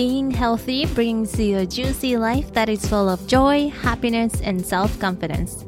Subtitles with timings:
[0.00, 4.98] Being healthy brings you a juicy life that is full of joy, happiness, and self
[4.98, 5.66] confidence.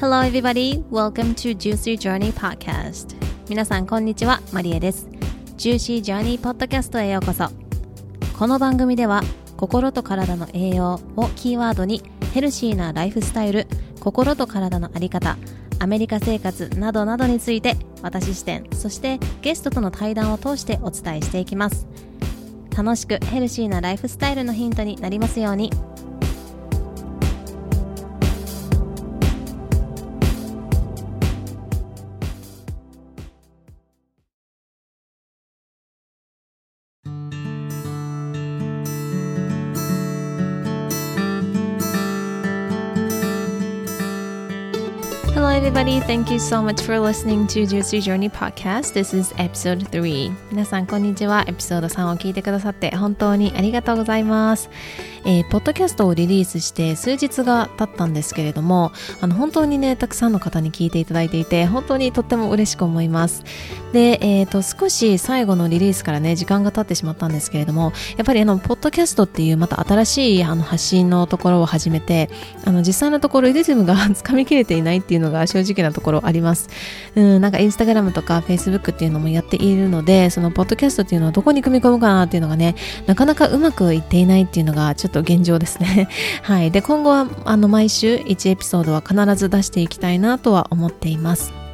[0.00, 0.82] Hello, everybody.
[0.90, 3.14] Welcome to Juicy Journey Podcast.
[3.48, 4.40] 皆さん、こんにちは。
[4.52, 5.06] マリエです。
[5.56, 7.48] Juicy Journey Podcast へようこそ。
[8.36, 9.22] この番組では、
[9.56, 12.02] 心と体の栄養をキーワードに、
[12.34, 13.68] ヘルシーなライフスタイル、
[14.00, 15.36] 心と体のあり方、
[15.80, 21.86] アメリカ生活などなどについて私視点そしてゲストとの対談を通してお伝えしていきます
[22.76, 25.70] 楽しくヘルシーなライフスタイルのヒントになりますように。
[45.78, 46.00] Everybody.
[46.00, 48.94] Thank you so much for listening to Juicy Journey Podcast.
[48.94, 50.32] This is episode 3.
[50.50, 51.44] 皆さん、こんにちは。
[51.46, 54.70] エピソード3を聞いてくださって本当にありがとうございます。
[55.24, 63.44] えー、ポッドキャストをリリースして数日が経ったんですけれども、あの、本当にね、たくさんの方に聞いていただいていて、本当にとっても嬉しく思います。
[63.92, 72.30] で、えっ、ー、と、少し最後のリリースからね、時間が経ってしまったんですけれども、やっぱりあの、ポッドキャストっていうまた新しいあの発信のところを始めて、
[72.64, 76.68] あの、実際のところリズムが つかみきれていないっていうのが正直なところあります。
[77.14, 82.74] うん、なんかインスタグラムとかフェイスブックっていうのもやっているので、そのポッドキャストっていうのはどこに組み込むかなっていうのがね、
[83.06, 86.08] なかなかうまくいっていないっていうのがちょっと現状ですね。
[86.42, 86.70] はい。
[86.70, 91.67] で、今後は、あの、毎週1エピソードは必ず出していきたいなとは思っています。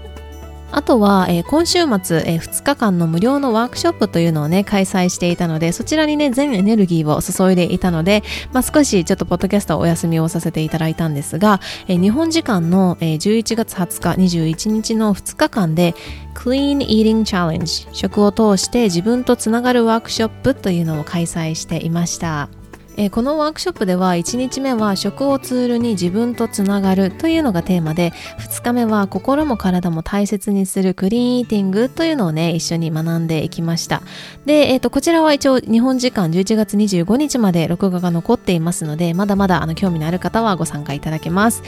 [0.76, 15.94] あとは、えー、今週末、えー、2日間の無料のワークショップというのをね、開催していたので、そちらにね、全エネルギーを注いでいたので、まあ、少しちょっとポッドキャストお休みをさせていただいたんですが、えー、日本時間の、えー、11月20日、21日の2日間で、
[16.34, 22.48] Clean Eating Challenge 食を通して自分とつながるワークショップというのを開催していました。
[22.96, 34.02] えー、このワークショップでは1日目は食をツールに自分とつながるというのがテーマで2日目は心も体も大切にするクリーンイーティングというのをね一緒に学んでいきました。
[34.46, 41.62] で、えーと、こちらは一応日本時間11月25日まで録画が残っていますのでまだまだあの興味のある方はご参加いただけます。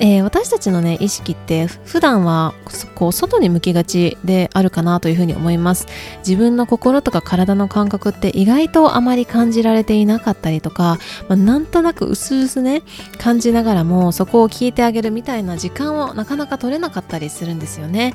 [0.00, 2.54] えー、私たちのね意識って普段は
[2.94, 5.86] こう外に向きがちであるかなというふうに思います。
[6.18, 10.98] 自分の心とか体の感覚って意外とあまり感じられていなかったりとか、
[11.28, 12.82] まあ、なんとなく薄々ね
[13.18, 18.14] 感じながらもそこを聞いてあげるみたいな時間をなかなか取れなかったりするんですよね。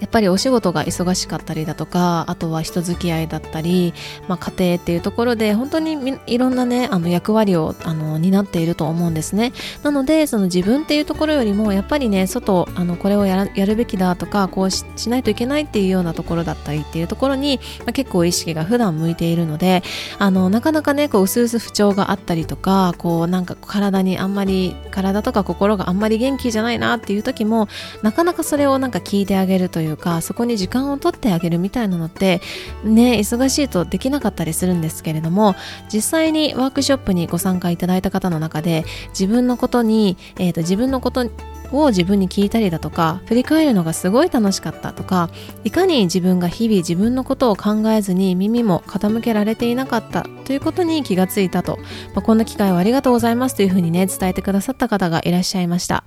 [0.00, 3.94] やっぱりお仕事が忙しかったりだとかあとは人付き合いだったり、
[4.28, 9.52] まあ、家庭っていうところで本当にいろんなねあの役割をあの担っていると思うんですね。
[9.82, 19.82] なのでその自分っていうところよりもやっぱりね外あのこれをやるべきだとかこうしないといけないっていうようなところだったりっていうところに、まあ、結構意識が普段向いているので
[20.18, 27.68] あのなかなかねこう薄々不調があったりとかこうなんか体にあんまり体とか心があんまり元気じゃないなっていう時も
[28.02, 32.40] なかなかそれをなんか聞いてあげるといういうかそこに時間を取ってあげるみたいなのって
[32.84, 35.54] ね忙しいとできなかったりするんですけれども
[35.92, 41.30] 実際にワークショップにご参加いただいた方の中で自分のことに、えーと、自分のこと
[41.72, 45.30] を自分に聞いたりだとか振り返るのがすごい楽しかったとか
[45.64, 51.78] いかに自分が日々自分のことを考えずに耳も傾けられていなかったということに気がついたと、
[52.14, 56.04] まあ、こんな機会をありがとうございますというふうにね伝えてくださった方がいらっしゃいました。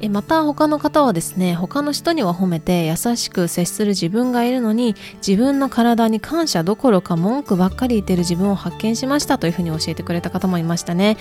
[0.00, 4.94] えまた他の方はですね他の人には褒めて優しく接する自分がいるのに
[5.26, 11.16] 自分の体に感謝どころか文句ばっかり言ってる自分を発見しましたというふうに教えてくれた方もいましたね、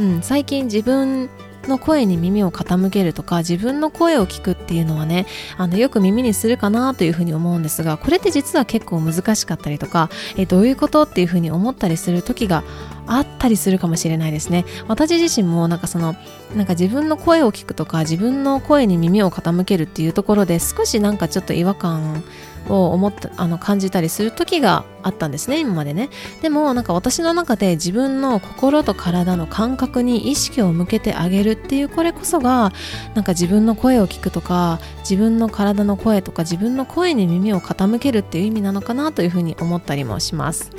[0.00, 1.28] うん、最近自分
[1.68, 12.64] の声に耳を傾けるとか自分の声を聞くっていうのはねあのよく耳にするかなというふうに思うんですがこれって実は結構難しかったりとかえどういうことっていうふうに思ったりする時が
[13.06, 14.64] あったりするかもしれないですね。
[14.86, 16.14] 私自身もなんかその
[16.54, 22.22] なんか自分の声を聞くとか自分の声に耳を傾けるっていうところで少しなんかちょっと違和感
[22.68, 26.10] を思ったあの感じたりする時があったんですね今までね。
[26.42, 32.72] でもなんか私の中で自分の心と体の感覚に意識を向けてあげるっていうこれこそが
[33.14, 40.70] なんか自分の声を聞くとか自分の体の声とか自分の声に耳を傾けるっていう意味なのかなというふうに思ったりもします。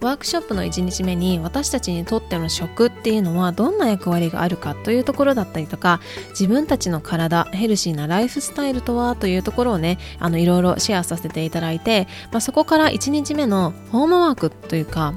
[0.00, 6.00] ワークショップの1日目に私たちにとっての食っていうのはどんな役割があるかというところだったりとか
[6.30, 15.14] 自分たちの体ヘルシーなライフスタイルとはというところをねあのいろいろシェアさせていただいて、まあ、そこから1日目のホームワークというか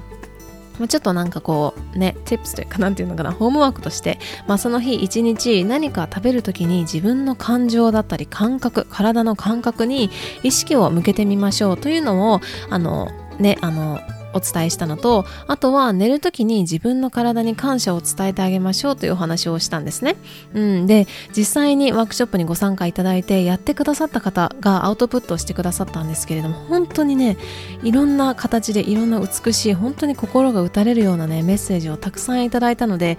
[0.87, 10.09] ちょっとなんかこうね、tips というかなんていうのかな、ホームワークとして、まあその日一日何か食べる時に自分の感情だったり感覚、体の感覚に
[10.41, 12.41] 意識を向けてみましょうというのを、
[12.71, 13.99] あの、ね、あの、
[14.33, 20.15] お伝えしたのとあとは寝る時に自分の体に感謝を伝えてあげましょうというお話をしたんですね、
[20.53, 27.37] うん、で実際にワークショップにご参加いただいてやってくださった方がアウトプットしてくださったんですけれども本当にね
[27.83, 33.17] いろんな形でいろんな美しい本当に心が打たれるようなねメッセージをたくさんいただいたので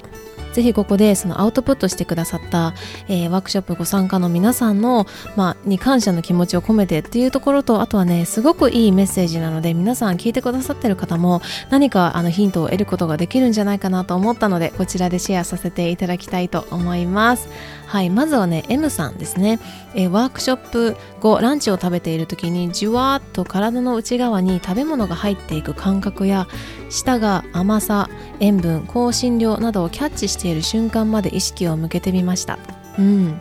[0.55, 2.75] ぜひここでそのアウトプットしてくださった、
[3.09, 5.07] えー、ワークショップご参加の皆さんの、
[5.37, 17.49] まあ、に感謝の気持ちを込めてっていうところとあとはねすごくいいメッセージなので皆さん聞いてくださってる方も何かあのヒントを得ることができるんじゃないかなと思ったのでこちらでシェアさせていただきたいと思います。
[17.87, 19.61] はいまずはね M さんですね、
[19.95, 26.49] えー、ワークショップ後ランチを食べている時にじゅわーっと体の内側に食べ物が入っていく感覚や
[26.91, 28.09] 舌が甘さ
[28.41, 32.59] 塩分香辛料などをキャッチしている瞬間まで意識を向けてみました。
[32.99, 33.41] うん。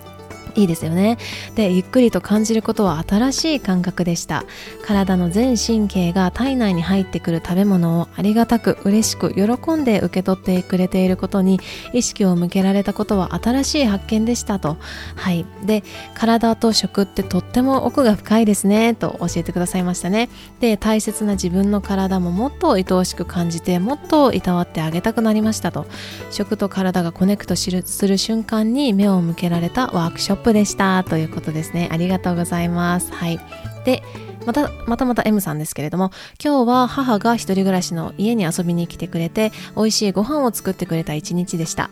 [0.56, 1.18] いいですよね。
[1.56, 4.46] でゆっくりと感じることは新しい感覚でした。
[4.86, 11.60] 体の全神経が体内に入ってくる食べ物をありがたく嬉しく喜んで受け取ってくれていることに
[11.94, 14.78] 意識を向けられたことは新しい発見でしたと。
[15.16, 15.46] はい。
[15.64, 15.84] で
[16.14, 20.30] 体と食ってとっても奥が深いですねと教えてくださいましたね。
[20.60, 25.86] で大切な自分の体ももっと愛おしく感じてもっといたわってあげたくなりましたと。
[26.32, 30.43] 食と体がコネクトする瞬間に目を向けられたワークショップ。
[30.44, 31.90] プでしたということですね。
[31.92, 33.12] ありがとうございます。
[33.12, 33.40] はい。
[33.86, 34.04] で
[34.46, 36.12] またまたまた M さんですけれども
[36.44, 41.90] 今日は母が一人暮らしの家に遊びに来てくれて美味しいご飯を作ってくれた一日でした。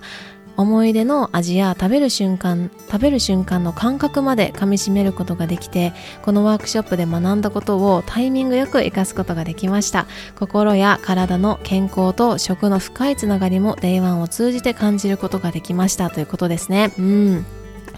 [0.57, 5.93] 思い出の味や食べる瞬間食べる瞬間の感覚まで噛みしめることができて
[6.23, 10.07] このワークショップで学んだことをタイミングよく活かすことができました。
[10.37, 16.93] 心や体の健康と食の深いつながりも Day1 を通じて感じることができましたということですね。
[16.99, 17.45] うん。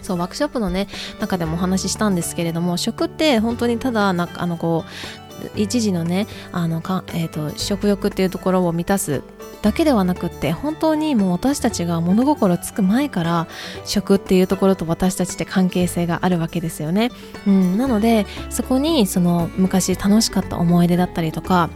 [0.04, 0.88] そうワークショップのね
[1.20, 5.24] 中でもお話ししたんですけれども食って本当にただなあのこう
[5.56, 9.22] 一時のねあのか、えーと、食欲っていうところを満たす
[9.62, 13.46] だけではなくって本当にもう私たちが物心つく前から
[13.84, 17.10] 食っていうところと私たちって関係性があるわけですよね、
[17.46, 21.70] うん、なのでそこにその昔楽しかった思い出だったりとか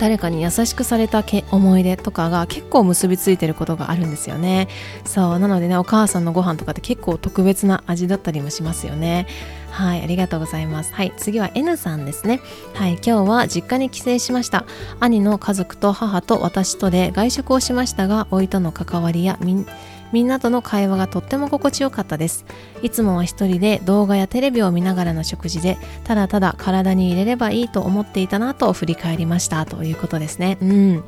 [0.00, 4.68] 誰かに優しくされた思い出とかが結構結びついてることがあるんですよね。
[5.04, 9.26] そうなのでねお母さんのご飯とかって結構特別な味だったりもしますよね。
[9.70, 10.94] はいありがとうございます。
[10.94, 12.40] はい次は N さんですね。
[12.72, 14.64] はい今日は実家に帰省しました。
[15.00, 19.66] 兄の家族と母と私とで外食をしましたが老いとの関わりやみん
[20.12, 22.44] みんなとの会話がとっても心地よかったです。
[22.82, 29.66] いつもは一人で動画やテレビを見ながらの食事でただただ体に入れればいいと思っていたなと振り返りました。
[29.66, 30.58] ということですね。
[30.60, 31.04] うん。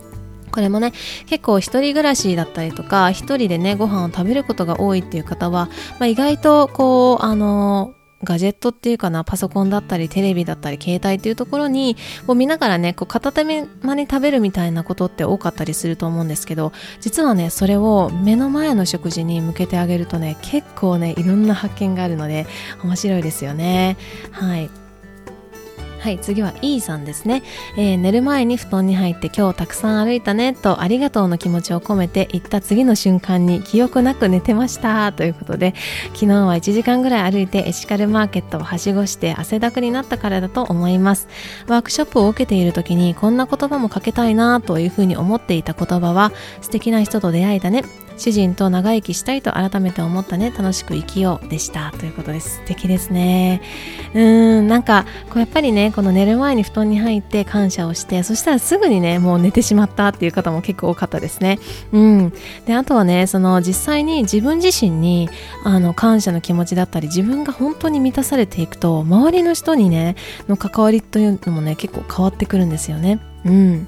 [0.52, 0.92] これもね
[1.26, 5.68] 結構一人暮らしだったりとか一人でねご飯を食べることが多いっていう方は、
[5.98, 11.96] まあ、意外とこうあのガジェットっていうかなパソコンだったりテレビだったり携帯っていうところに
[12.26, 22.46] こう見ながらねこう片手間に食べるみたいなことって多かったりすると思うんですけど実はねそれを目の前の食事に向けてあげるとね結構ねいろんな発見があるので
[22.82, 23.96] 面白いですよね。
[24.30, 24.81] はい。
[26.02, 27.44] はい次は E さんですね、
[27.76, 35.74] えー、寝る前に布団に入って今日たくさん歩いたねとありがとうの気持ちを込めて言った次の瞬間に記憶なく寝てましたということで
[36.14, 41.28] 昨日は1時間ぐらい歩いてエシカルマーケットをはしごして汗だくになったからだと思います。
[41.68, 46.32] ワークショップを受けている時にこんな言葉もかけたいなというふうに思っていた言葉は
[46.62, 47.84] 素敵な人と出会えたね。
[48.16, 52.56] 主人と長生きしたいと改めて思ったね楽しく生きようでしたということです。
[52.56, 53.62] 素敵ですね。
[54.14, 61.58] うーんなんかこうやっぱりねこの寝る前に布団に入って感謝をしてそしたらすぐにねもう寝てしまったっていう方も結構多かったですね。
[61.92, 62.32] うん。
[62.66, 65.28] であとはねその実際に自分自身に
[65.64, 70.16] あの感謝の気持ちだったり自分が本当に満たされていくと周りの人にね
[70.48, 73.20] の関わりというのもね結構変わってくるんですよね。
[73.44, 73.86] うん。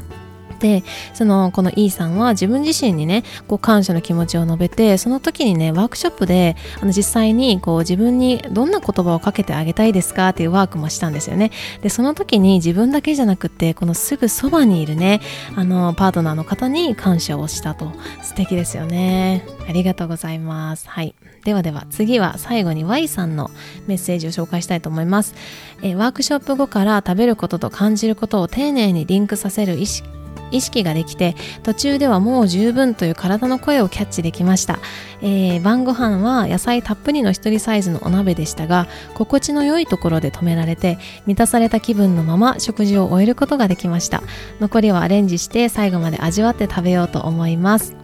[0.59, 10.31] でそのこの E さんは自分自身にねこう感謝の気持ちを述べてその時にねワークショップであの実際にこう自分にどんな言葉をかけてあげたいですか？
[10.31, 11.51] っていうワークもしたんですよね。
[11.83, 15.21] でその時に自分だけじゃなくてこのすぐそばにいるね
[15.57, 17.93] あのパートナーの方に感謝をしたと。
[18.23, 19.45] 素敵ですよね。
[19.69, 20.89] ありがとうございます。
[20.89, 21.15] はい。
[21.45, 23.51] ではでは次は最後に Y さんの
[23.87, 25.35] メッセージを紹介したいと思います。
[25.83, 30.09] えワークショップ後から食べることと感じることを丁寧にリンクさせる意識
[30.55, 34.79] 意識ができて途中ではもう十分という体の声をキャッチできました、
[35.21, 44.23] えー、晩ご飯は野菜たっぷりの一人サイズのお鍋でしたが心地の良いところで止められて満たされた気分のまま食事を終えることができました。
[44.61, 48.04] 残りはアレンジして最後まで味わって食べようと思います。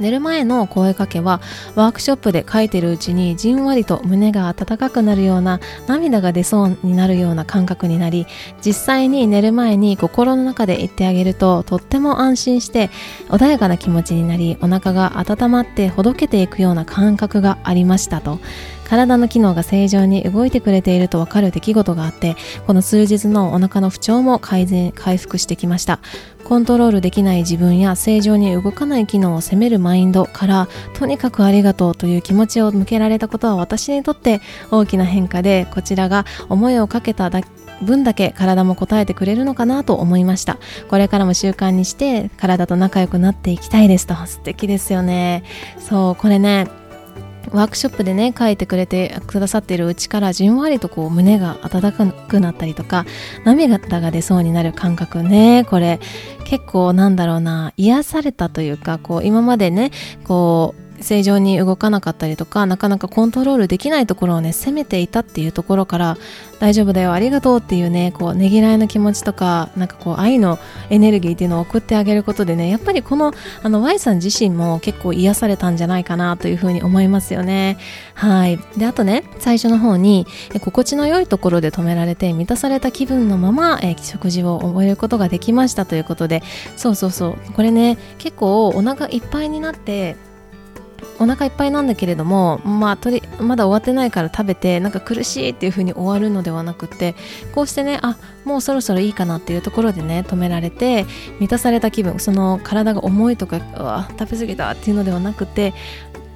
[0.00, 1.40] 寝る前の声かけは
[1.74, 8.26] ワークショップで書いてるうちにじんわりと胸が温かくなるような涙が出そうになるような感覚になり
[8.64, 12.90] 実際に寝る前に心の中で言ってあげるととっても安心して
[13.28, 18.38] 穏やかな気持ちになりお腹が温まってほどけていくような感覚がありましたと。
[18.88, 22.36] 体の機能が正常に動いてくれていると分かる出来事があって
[22.66, 26.00] この数日のお腹の不調も改善回復してきました。
[26.48, 34.40] コントロールできない自分や正常に動かない機能を責めるマインドからとにかくありがとうという気持ちを向けられたことは私にとって
[34.70, 37.42] 大きな変化でこちらが思いをかけただ
[37.82, 40.58] 分だけ体も応えてくれるのかなと思いました。
[40.88, 45.44] これからも習慣にして体と仲良くなっていきたいですと素敵ですよね。
[45.78, 46.66] そうこれね
[47.52, 53.06] ワークショップでね書いてくれてくださってるうちからじんわりとこう胸が温かくなったりとか
[53.44, 56.00] 涙が出そうになる感覚ねこれ。
[56.44, 59.90] 結構なんだろうな癒されたというかこう今までね
[60.24, 66.16] こう正常に動かなかったりとかなかなかコントロールできないところをね責めていたっていうところから
[66.58, 70.58] 大丈夫だよありがとうっていうねこうねぎらいの気持ちとかなんかこう愛の
[70.90, 77.78] エネルギーっていうのを送ってあげることでねやっぱりこのあの Y さん自身も結構癒されたんじゃないかなというふうに思いますよね。
[78.14, 78.58] はい。
[78.76, 80.26] であとね最初の方に
[80.60, 86.42] 心地の良いところで止められて満たされた気分のまま、え食事を終えることができましたということで。
[86.76, 87.52] そうそうそう。
[87.52, 90.16] これね結構お腹いっぱいになって
[91.18, 97.14] お腹いっぱいなんだけれども、まあ、とりまだ終わってないから食べてなんか苦しいっていう風に終わるのではなくて
[97.54, 101.06] こうしてねあもうそろそろいいかなっていうところでね止められて
[101.40, 105.74] 満たされた気分その体が重いとかうわ食べ過ぎたっていうのではなくて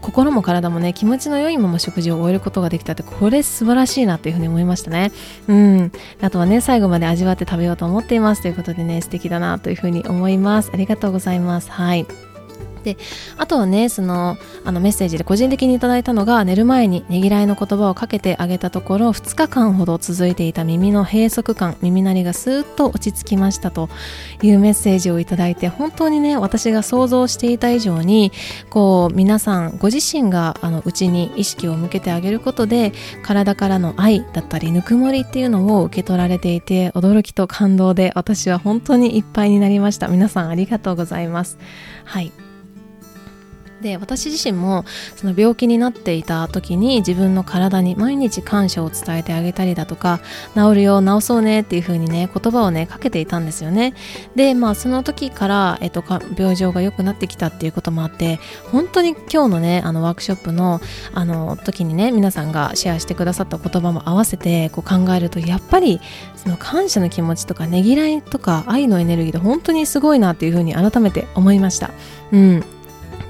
[0.03, 5.13] 心も体もね気持ちの良いまま食事を終えることができたってこれ素晴らしいなっていうふうに思いましたね。
[5.47, 5.93] うん。
[6.21, 10.71] あとはね最後まで味わって食べようと思っていますということでね素敵だなというふうに思います。
[10.75, 11.71] ありがとうございます。
[11.71, 12.32] はい。
[12.83, 12.97] で
[13.37, 23.89] あとはねそのあのメッセージで個人的にいただいたのが寝る前にねぎらいの言葉をかけてあげたところ2日間ほど続いていた耳の閉塞感耳鳴りがスーッと落ち着きましたと
[24.43, 28.33] いうメッセージをいただいて本当にね私が想像していた以上に
[28.71, 40.09] こう皆さんご自身があの内に意識を向けてあげることで体からの愛だったりぬくもりっていうのを受け取られていて驚きと感動で私は本当にいっぱいになりました。
[40.09, 41.59] 皆さんありがとうございます。
[42.05, 42.33] はい。
[43.83, 44.85] で私自身も
[45.17, 50.21] その病気になっていた時に自分の体に毎日感謝を伝えてあげたりだとか
[50.55, 53.95] 治るよ治そうねっていう風にね言葉をねかけていたんですよね。
[54.37, 56.05] でまあその時から、えっと、
[56.37, 58.39] 病状が良くなってきたっていうこともあって
[58.71, 60.81] 本当に今日のねあのワークショップの
[61.13, 66.01] あの時にね皆さんがシェアしてくださった言葉も合わせてこう考えるとやっぱり
[66.37, 71.91] その感謝の気持ちとかねぎらいとか愛のエネルギーって本当にすごいなっていう風に改めて思いました。
[72.33, 72.65] うん。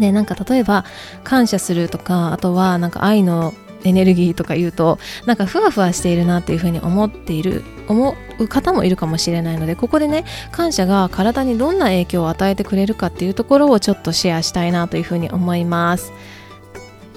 [0.02, 0.84] でなんか例えば
[1.24, 3.54] 感謝するとかあとはなんか愛の
[3.84, 16.12] エネルギーとか言うとなんかふわふわしているなっていうふうに思っている思う方もいるかもしれないのでここでね感謝が体にどんな影響を与えてくれるかっていうところをちょっとシェアしたいなというふうに思います。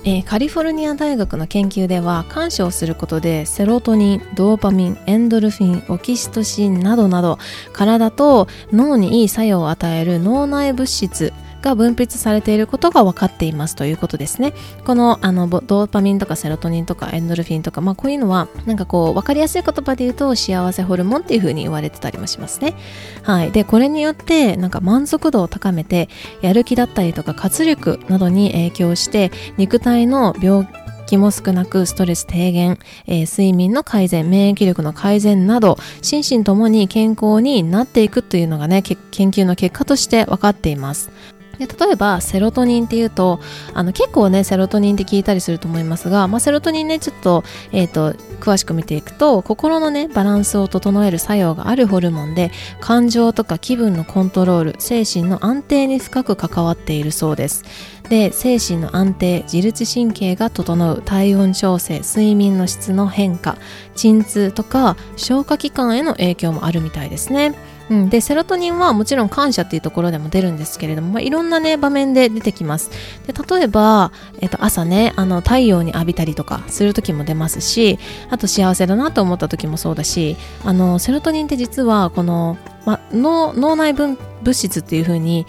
[0.08, 7.40] えー、カリフォルニア大学の研究では感謝をすることでセロトニンドーパミンエンドルフィンオキシトシンなどなど
[7.74, 11.34] 体と脳にいい作用を与える脳内物質
[11.66, 14.54] が分泌されていることが分かっていますということですね。
[14.86, 22.76] このあのドーパミンとかセロトニンとかエンドルフィンとか、まあ、こういうのはなんかこう分かりやすい言葉で言うと幸せホルモンっていう風に言われてたりもしますね。
[23.24, 23.52] はい。
[23.52, 26.08] でこれによってなんか満足度を高めて
[26.42, 30.68] やる気だったりとか活力などに影響して肉体の病
[31.06, 38.98] 気も少なくストレス低減、えー、睡眠の改善免疫力の改善など心身ともに健康になっていくというのがね研
[39.32, 41.12] 究の結果として分かっています。
[41.58, 43.40] で例えばセロトニンっていうと
[43.74, 57.64] あの結構ねセロトニンって聞いたりすると思いますが、まあ、セロトニンねちょっと,、えーと、詳しく見ていくと心のねバランスを整える作用があるホルモンで感情とか気分のコントロール精神の安定に深く関わっているそうです。
[58.10, 63.58] で精神の安定自律神経が整う体温調整睡眠の質の変化
[63.96, 67.56] 鎮痛とか消化器官への影響もあるみたいですね。
[67.90, 72.90] うん、でセロトニンはもちろん感謝っていうところでも出るんですけれども、まあ、いろんなね場面で出てきます。
[73.28, 74.12] で例えば、
[74.42, 78.00] えっと、朝ねあの太陽に浴びたりとかする時も出ますし
[78.30, 85.46] あと幸せだなと思った時もそうだしあのセロトニンって実はこの、ま、脳脳内分物質っていう風に、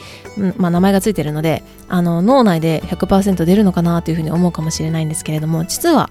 [0.57, 6.11] まあ、名前がついてるのであの脳内で100%出るのかなというふうに思うかもしれないんですけれども実は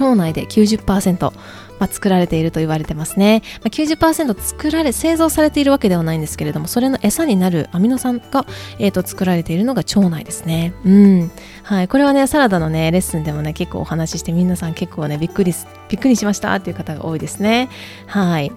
[0.00, 1.32] 腸内で90%、
[1.78, 8.46] まあ、作られていると言われてますね、まあ、90%作られ製造されているわけではないんですけれどもそれの餌になるアミノ酸が、
[8.78, 10.72] えーと、作られているのが腸内ですね。
[10.84, 11.30] うん。
[11.64, 11.88] はい。
[11.88, 15.52] これはねサラダのねレッスンでもね結構お話しして皆さん結構ねびっくり
[15.88, 17.68] びっくりしましたっていう方が多いですね。
[18.06, 18.52] はい。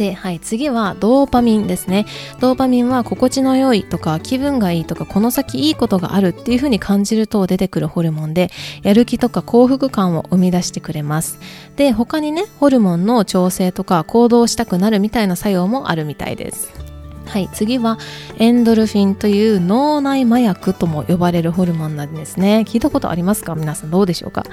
[0.00, 2.06] で、はい、次はドーパミンですね。
[2.40, 8.50] ドーパミンは心地の良いとか気分がいいとかこの先いいことがあるっていう風に感じると出てくるホルモンで
[8.82, 11.38] やる気とか幸福感を生み出してくれます。
[11.76, 16.89] で、他にね、ホルモンの調整とか行動したくなるみたいな作用もあるみたいです。
[17.30, 17.96] はい、次は
[18.38, 22.64] エンドルフィンという脳内麻薬とも呼ばれるホルモンなんですね。
[22.66, 23.54] 聞いたことありますか？
[23.54, 24.44] 皆さんどうでしょうか？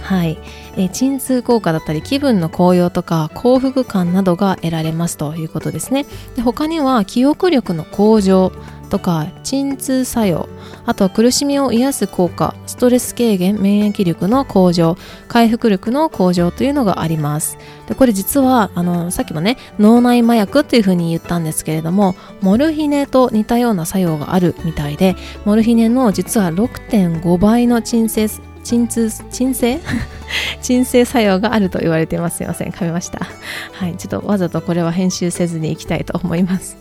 [0.00, 0.38] はい、
[0.76, 6.06] え、鎮痛効果だったり気分の高揚とか幸福感などが得られますということですね。
[6.36, 8.52] で他には記憶力の向上。
[8.90, 10.48] とか鎮痛作用
[10.84, 14.96] あとは苦しみを癒す効果ストレス軽減免疫力の向上
[15.28, 17.56] 回復力の向上というのがあります。
[17.86, 28.28] でこれ実はあのさっきもね脳内麻薬というふうに言ったんですけれどもモルヒネと似たような作用があるみたいでモルヒネの実は6.5倍の鎮静
[28.62, 29.80] 鎮痛鎮静？
[30.62, 32.38] 鎮静作用があると言われています。
[32.38, 32.70] すいません。
[32.70, 33.26] 噛みました。
[33.72, 33.96] はい。
[33.96, 36.76] ちょっとわざとこれは編集せずにいきたいと思います。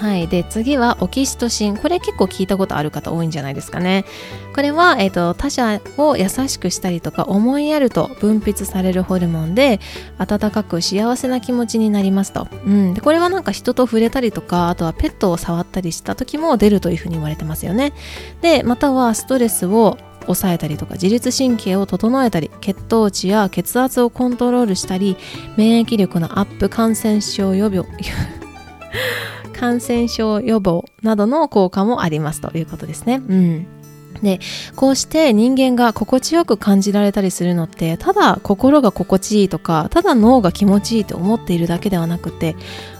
[0.00, 1.76] はい、で次はオキシトシン。
[1.76, 4.06] これ結構聞いたことある方多いんじゃないですかね。
[4.54, 9.78] これは、えーと、他者を優しくしたりとか思いやると分泌されるホルモンで
[10.16, 17.92] 温かく幸せな気持ちになりますと、うん、でこれはなんか人と触れたりとかあとはペットを触ったりした時も出るというふうに言われてますよね。
[18.40, 25.18] でまたはストレスを抑えたりとか自律神経を整えたり血糖値や血圧をコントロールしたり
[25.56, 27.84] 免疫力のアップ感染症予防
[29.60, 33.20] 感染症予防などの効果もありますということですね。
[33.28, 33.66] うん。
[34.22, 34.40] で
[34.74, 42.56] こうして人間が心地よく感じられたりするのってただ心が心地いいとかただ脳が気持ちいいと思っているだけではなくて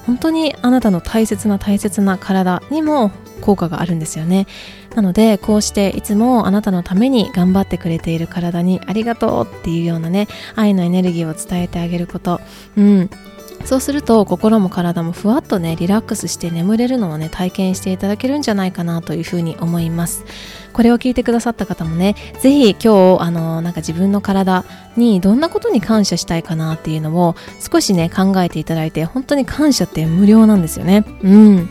[0.07, 4.47] 本当にあなたの大切な大切な体にも効果があるんですよね。
[4.95, 12.40] なのでこうしていつもあなたのために頑張ってくれている体にありがとうっていうようなね愛のエネルギーを伝えてあげること。
[12.76, 13.11] うん。
[13.65, 20.25] そうすると心も体もふわっとねリラックスして眠れるのをね体験していただけるんじゃないかなというふうに思います。
[20.73, 24.65] これを聞いてくださった方もね是非今日あのなんか自分の体
[24.97, 31.05] にどんなことに感謝したいかなっていうのを少しね考えていただいて本当に感謝って無料なんですよね。
[31.23, 31.69] うん。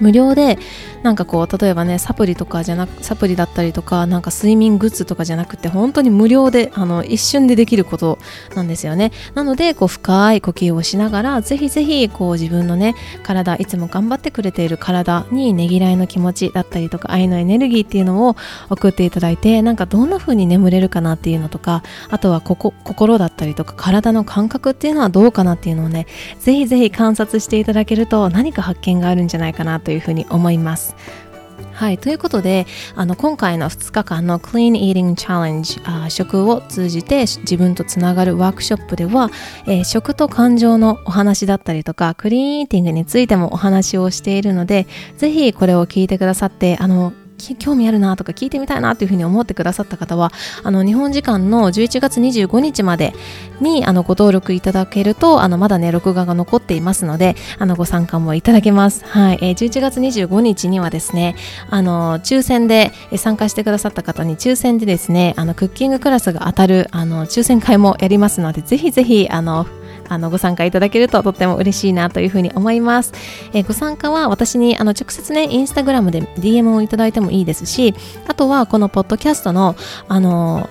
[0.00, 0.58] 無料で
[1.02, 8.18] なんかこう例えばねサプリとかじゃなくサプリだったりとかなんか睡眠グッズとかじゃなくて本当に無料であの一瞬でできること
[8.54, 9.12] なんですよね。
[9.34, 18.36] なのでこう深い呼吸をしながらぜひぜひこう自分のね体いつも頑張ってくれている体にねぎらいの気持ちだったりとか愛のエネルギーっていうのを
[18.68, 26.06] 送っていただいてなんかどんな風に眠れるかなっていうのとかあとはここ心だったりとか体の感覚っていうのはどうかなっていうのをね
[26.38, 30.89] ぜひぜひ観察していただけると何か発見があるんじゃないかなというふうに思います。
[31.72, 39.30] はい、ということであの今回の2日間の Clean Eating Challenge あ食を通じて自分とつながるワークショップでは、
[39.66, 47.14] えー、食と感情のお話だったりとかクリーンイーティングについてもお話をしているのでぜひこれを聞いてくださってあの
[47.58, 53.14] 興味あるなとか聞いてみたいなというふうに思ってくださった方はあの日本時間の11月25日まで
[53.60, 59.38] にあのご登録いただけるとあのまだね録画が残っていますのであのご参加もいただけます、はい。
[59.42, 61.36] えー、11月25日にはですね
[61.68, 69.66] あの抽選で参加してくださった方に抽選でですねあのクッキングクラスが当たるあの抽選会もやりますのでぜひぜひあの
[70.10, 73.12] あのご参加いただけるととっても嬉しいなというふうに思います。
[73.54, 77.94] えー、ご参加は私にあの直接ね、インスタグラムで DM をいただいてもいいですし、
[78.28, 79.76] あとはこのポッドキャストの
[80.08, 80.68] あの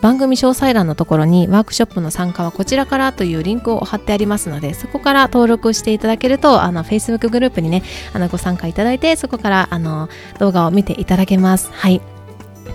[0.00, 10.08] 番組詳細欄のところにワークショップの参加はこちらからというリンクを貼ってありますのでそこから登録していただけるとあの Facebook グループにねあのご参加いただいてそこからあの
[10.40, 12.15] 動画を見ていただけますはい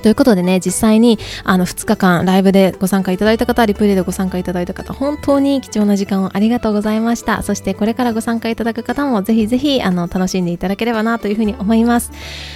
[0.01, 7.43] ということでね、実際にあの2日間ライブでご参加いただいた方、リプレイでご参加いただいた方、本当に貴重な時間をありがとうございました。
[7.43, 12.11] そしてこれからご参加いただく方もぜひぜひあの楽しんでいただければなというふうに思います。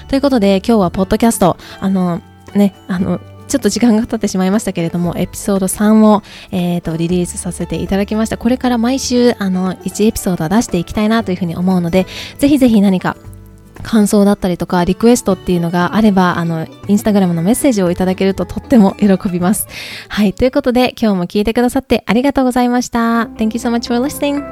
[0.07, 2.21] ということで今日はポッドキャスト、あの
[2.53, 8.37] ね、あのちょっと時間が経ってしまいましたけれども、エピソード3を、えーと、リリースさせていただきました。
[8.37, 12.07] これから毎週、あの、1エピソードは出していきたいなというふうに思うので、
[12.39, 13.15] ぜひぜひ何か
[13.85, 19.67] 感想だったりとかリクエストっていうのがあればあのインスタグラムのメッセージをいただけるととっても喜びます。
[20.09, 23.25] はいということで今日も聞いてくださってありがとうございました。
[23.37, 24.37] Thank you so much for listening.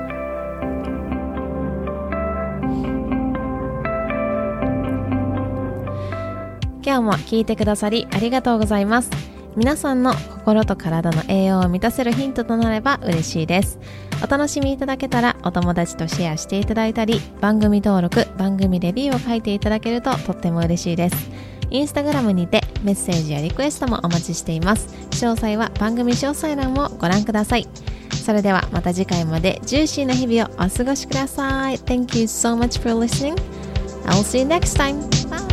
[6.86, 9.33] 今日も聞いてくださりありがとうございます。
[9.56, 13.80] 皆さんの心と体の栄養を満たせるヒントとなれば嬉しいです。
[14.24, 21.30] お楽しみいただけたらお友達とシェアしていただいたり番組登録番組レビューを書いていただけるととっても嬉しいです。
[21.70, 24.88] インスタグラムにてメッセージやリクエストもお待ちしています。
[25.12, 27.68] 詳細は番組詳細欄をご覧ください。
[28.12, 31.78] それではまた次回までジューシーな日々をお過ごしください。
[31.78, 33.36] Thank you so much for listening.
[34.06, 35.02] I'll see you next time.
[35.30, 35.53] Bye.